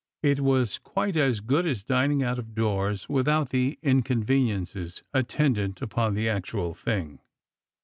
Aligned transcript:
It 0.23 0.39
was 0.39 0.79
quite 0.79 1.15
as 1.15 1.41
good 1.41 1.67
as 1.67 1.83
dining 1.83 2.23
out 2.23 2.39
of 2.39 2.55
doors, 2.55 3.07
without 3.07 3.51
the 3.51 3.77
inconveniences 3.83 5.03
attendant 5.13 5.79
upon 5.79 6.15
the 6.15 6.27
actual 6.27 6.73
thing. 6.73 7.19